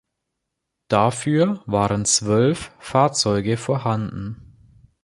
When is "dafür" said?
0.87-1.61